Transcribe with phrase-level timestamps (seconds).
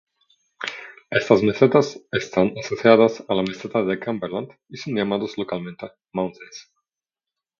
[1.11, 6.73] Estas mesetas están asociados a la meseta de Cumberland, y son llamados localmente "mountains".